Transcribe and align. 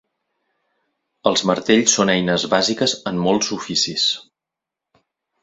Els 1.31 1.43
martells 1.49 1.93
són 1.97 2.11
eines 2.15 2.47
bàsiques 2.55 2.97
en 3.13 3.21
molts 3.27 3.53
oficis. 3.59 4.09